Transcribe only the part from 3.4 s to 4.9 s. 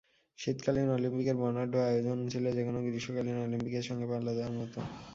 অলিম্পিকের সঙ্গে পাল্লা দেওয়ার মতো।